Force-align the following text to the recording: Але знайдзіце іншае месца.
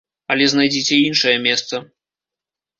Але 0.35 0.47
знайдзіце 0.53 0.95
іншае 1.11 1.35
месца. 1.45 1.75